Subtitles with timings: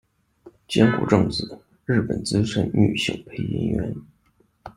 [0.67, 3.93] 菅谷政子，日本资深女性配音员。